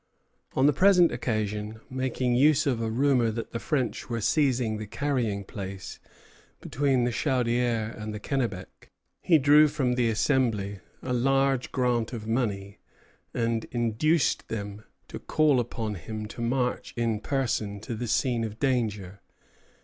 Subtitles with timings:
[0.55, 4.87] On the present occasion, making use of a rumor that the French were seizing the
[4.87, 5.99] carrying place
[6.59, 8.89] between the Chaudière and the Kennebec,
[9.21, 12.79] he drew from the Assembly a large grant of money,
[13.31, 18.57] and induced them to call upon him to march in person to the scene of
[18.57, 19.21] danger.